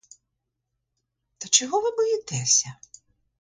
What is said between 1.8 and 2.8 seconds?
ви боїтеся?